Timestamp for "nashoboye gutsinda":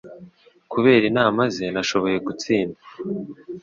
1.73-2.79